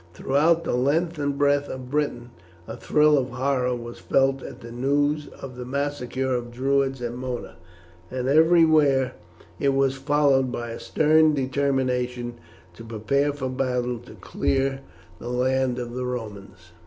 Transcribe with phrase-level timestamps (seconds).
[0.15, 2.31] Throughout the length and breadth of Britain
[2.67, 7.13] a thrill of horror was felt at the news of the massacre of Druids at
[7.13, 7.57] Mona,
[8.09, 9.13] and everywhere
[9.59, 12.39] it was followed by a stern determination
[12.73, 14.81] to prepare for battle to clear
[15.19, 16.71] the land of the Romans.